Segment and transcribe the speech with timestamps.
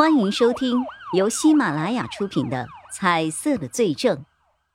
[0.00, 4.16] 欢迎收听由喜马拉雅出品的《彩色的罪证》，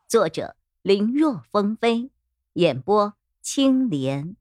[0.07, 2.11] 作者林若风飞，
[2.53, 4.38] 演播青莲。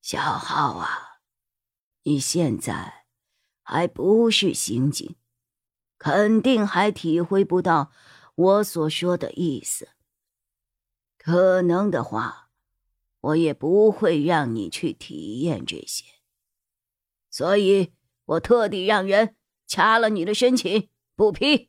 [0.00, 1.20] 小浩啊，
[2.04, 3.04] 你现在
[3.62, 5.14] 还不是刑警，
[5.98, 7.92] 肯定还体会不到
[8.34, 9.90] 我所说的意思。
[11.18, 12.48] 可能的话，
[13.20, 16.15] 我也不会让你去体验这些。
[17.36, 17.92] 所以
[18.24, 19.36] 我特地让人
[19.66, 21.68] 掐了你的申请，不批。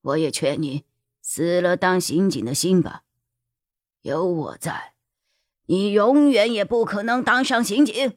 [0.00, 0.84] 我也劝你
[1.20, 3.02] 死了当刑警的心吧。
[4.02, 4.94] 有我在，
[5.66, 8.16] 你永远也不可能当上刑警。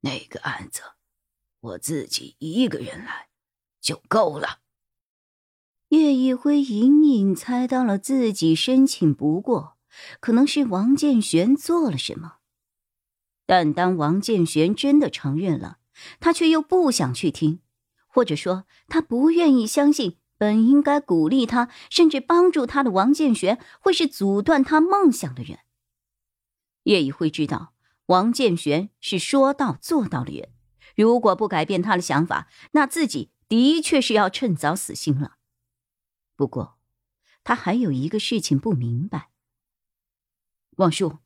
[0.00, 0.80] 那个案子，
[1.60, 3.28] 我自己一个人来
[3.78, 4.60] 就够了。
[5.88, 9.76] 叶一辉隐隐猜到了自己申请不过，
[10.18, 12.39] 可能是王建玄做了什么。
[13.50, 15.78] 但当王建玄真的承认了，
[16.20, 17.58] 他却又不想去听，
[18.06, 25.58] 或者说他不愿意相信，本应该鼓励他甚至帮助他的王建玄会是阻断他梦想的人。
[26.84, 27.74] 叶一辉知道
[28.06, 30.50] 王建玄是说到做到的人，
[30.94, 35.38] 如果不改变他的想法，那自己的确是要趁早死心了。
[36.36, 36.78] 不过，
[37.42, 39.30] 他还有一个事情不明白，
[40.76, 41.18] 王叔。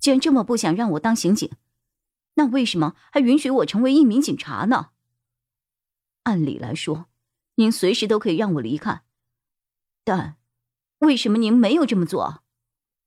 [0.00, 1.50] 既然这么不想让我当刑警，
[2.34, 4.90] 那为什么还允许我成为一名警察呢？
[6.22, 7.06] 按理来说，
[7.56, 9.02] 您随时都可以让我离开，
[10.02, 10.36] 但
[10.98, 12.42] 为什么您没有这么做？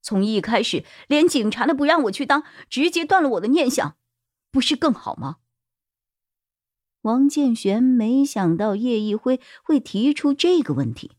[0.02, 3.96] 从一开始连警察都不让我去当，直接断了我的念想，
[4.50, 5.38] 不是更好吗？
[7.02, 11.12] 王建玄没想到叶一辉会提出这个问题，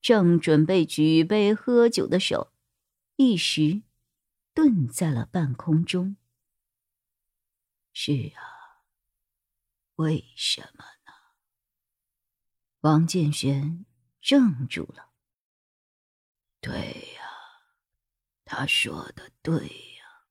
[0.00, 2.52] 正准备举杯喝酒的手，
[3.16, 3.82] 一时。
[4.54, 6.16] 顿在了半空中。
[7.92, 8.84] 是啊，
[9.96, 11.12] 为什么呢？
[12.80, 13.84] 王建玄
[14.20, 15.10] 怔住了。
[16.60, 17.22] 对呀，
[18.44, 20.26] 他说的对呀。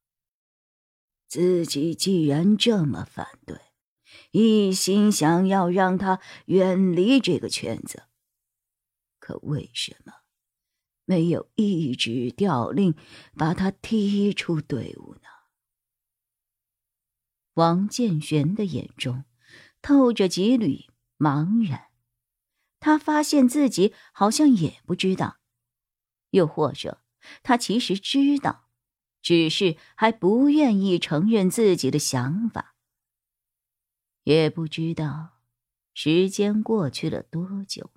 [1.27, 3.57] 自己既然这么反对，
[4.31, 8.03] 一心想要让他远离这个圈子，
[9.19, 10.20] 可为什么？
[11.11, 12.95] 没有一纸调令
[13.35, 15.27] 把他踢出队伍呢。
[17.55, 19.25] 王建玄的眼中
[19.81, 20.85] 透着几缕
[21.17, 21.87] 茫然，
[22.79, 25.39] 他发现自己好像也不知道，
[26.29, 27.01] 又或者
[27.43, 28.69] 他其实知道，
[29.21, 32.77] 只是还不愿意承认自己的想法。
[34.23, 35.41] 也不知道
[35.93, 37.91] 时间过去了多久，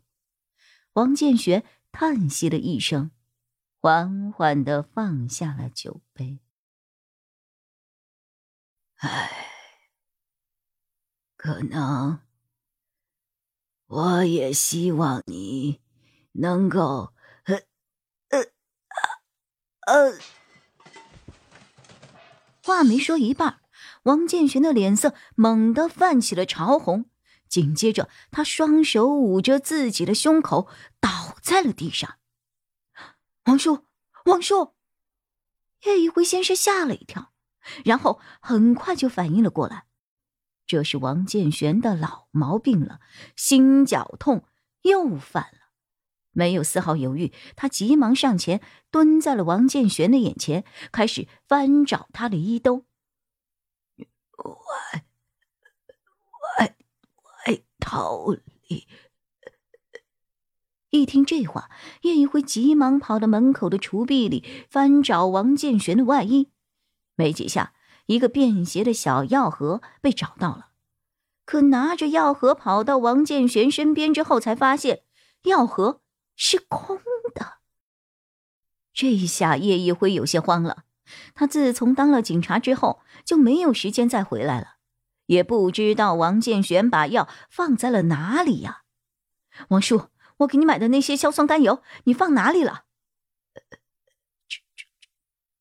[0.94, 1.64] 王建玄。
[1.96, 3.12] 叹息了一声，
[3.80, 6.40] 缓缓的放下了酒杯。
[8.96, 9.30] 唉，
[11.36, 12.18] 可能
[13.86, 15.80] 我也希望你
[16.32, 17.12] 能够……
[17.44, 17.62] 呃，
[18.30, 18.40] 呃，
[19.86, 20.18] 呃……
[22.60, 23.60] 话没说一半，
[24.02, 27.08] 王建玄的脸色猛地泛起了潮红。
[27.46, 30.66] 紧接着，他双手捂着自己的胸口，
[31.44, 32.18] 在了地上。
[33.44, 33.84] 王叔，
[34.24, 34.74] 王叔，
[35.82, 37.34] 叶一辉先是吓了一跳，
[37.84, 39.84] 然后很快就反应了过来，
[40.66, 43.00] 这是王建玄的老毛病了，
[43.36, 44.46] 心绞痛
[44.80, 45.58] 又犯了。
[46.30, 52.86] 没有丝毫犹豫，他急忙上前，蹲在了王建玄的眼前，开始翻找他的衣兜。
[54.38, 54.54] 我。
[57.78, 58.88] 逃离！
[60.98, 61.70] 一听这话，
[62.02, 66.50] 叶一辉急忙跑到门口的橱壁里翻找王建玄的外衣。
[67.16, 67.72] 没几下，
[68.06, 70.68] 一个便携的小药盒被找到了。
[71.44, 75.02] 可拿着药盒跑到王建玄身边之后，才发现
[75.42, 76.00] 药盒
[76.36, 77.00] 是空
[77.34, 77.54] 的。
[78.92, 80.84] 这一下叶一辉有些慌了。
[81.34, 84.76] 他自从当了警察之后，就没有时间再回来了。
[85.26, 88.82] 也不知道王建玄把药放在了哪里呀？
[89.68, 90.06] 王叔，
[90.38, 92.84] 我给你买的那些硝酸甘油，你放哪里了？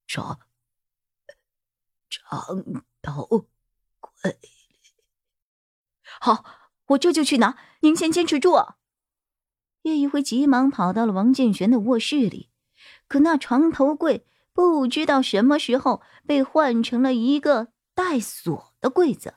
[0.07, 0.39] 床
[2.09, 3.47] 床头
[3.99, 4.39] 柜。
[6.19, 6.45] 好，
[6.85, 7.57] 我这就去拿。
[7.81, 8.55] 您先坚持住。
[9.81, 12.49] 叶一辉急忙跑到了王建玄的卧室里，
[13.07, 19.35] 可那床头柜不知道什么时候被换成了一个带锁的柜子。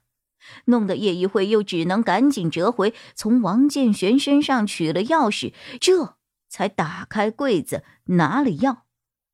[0.66, 6.16] 弄得叶一辉又只能赶紧折回，从王建玄身上取了钥匙，这
[6.48, 8.86] 才打开柜子，拿了药，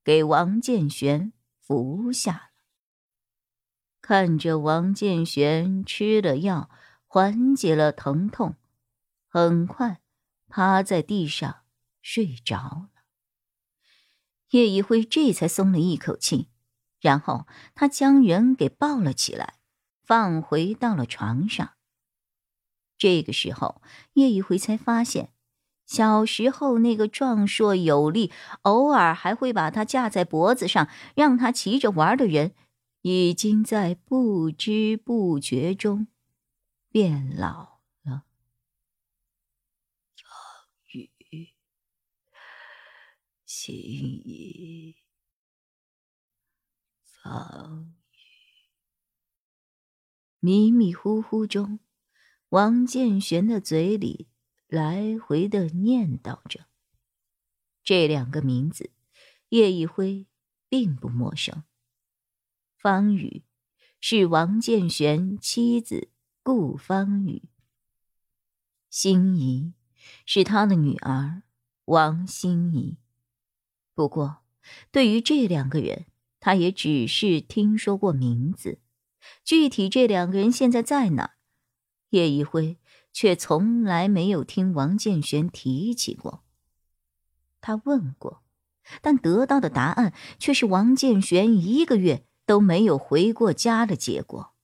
[0.04, 2.42] 给王建玄服下了。
[4.00, 6.68] 看着王建玄吃了药，
[7.06, 8.56] 缓解了疼痛，
[9.28, 10.00] 很快
[10.48, 11.62] 趴在地上
[12.00, 12.88] 睡着了。
[14.50, 16.48] 叶一辉这才松了一口气，
[17.00, 19.54] 然后他将人给抱了起来，
[20.04, 21.72] 放回到了床上。
[22.98, 23.82] 这个时候，
[24.14, 25.32] 叶一回才发现，
[25.86, 28.30] 小时候那个壮硕有力、
[28.62, 32.54] 偶尔还会把他架在脖子上让他骑着玩的人，
[33.02, 36.06] 已经在不知不觉中
[36.90, 38.24] 变老了。
[40.92, 41.10] 雨。
[43.44, 44.96] 心意，
[50.44, 51.78] 迷迷糊糊中，
[52.48, 54.26] 王建玄的嘴里
[54.66, 56.66] 来回的念叨着
[57.84, 58.90] 这两个名字。
[59.50, 60.26] 叶一辉
[60.68, 61.62] 并不陌生。
[62.76, 63.44] 方宇
[64.00, 66.10] 是王建玄妻子
[66.42, 67.48] 顾方宇，
[68.90, 69.74] 心怡
[70.26, 71.44] 是他的女儿
[71.84, 72.96] 王心怡。
[73.94, 74.38] 不过，
[74.90, 76.06] 对于这两个人，
[76.40, 78.80] 他也只是听说过名字，
[79.44, 81.32] 具体这两个人现在在哪，
[82.10, 82.78] 叶一辉
[83.12, 86.44] 却从来没有听王建玄提起过。
[87.60, 88.42] 他问过，
[89.00, 94.54] 但得到的答案却是王建玄一个月都没有回过家的结果。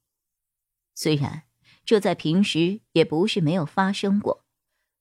[0.95, 1.45] 虽然
[1.85, 4.45] 这在平时也不是没有发生过。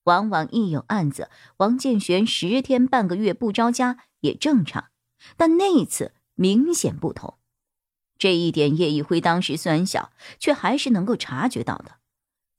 [0.03, 4.89] 往往一有案子，王建玄十天半个月不着家也正常，
[5.35, 7.36] 但那一次明显不同。
[8.17, 11.97] 这一点叶一辉当时虽然小，却还是能够察觉到的。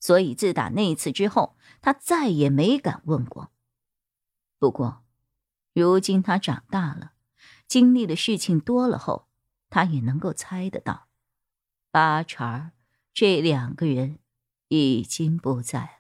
[0.00, 3.50] 所以自打那次之后，他再也没敢问过。
[4.58, 5.05] 不过，
[5.72, 7.12] 如今他长大了，
[7.66, 9.28] 经历的事情多了后，
[9.69, 11.08] 他也能够猜得到，
[11.90, 12.70] 八成
[13.12, 14.20] 这两个人
[14.69, 15.90] 已经不在了。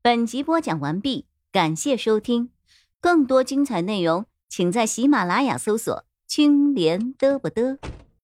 [0.00, 2.52] 本集播讲完毕，感谢收听，
[3.00, 7.78] 更多精彩内容，请在喜马拉雅搜索“青莲嘚不嘚”。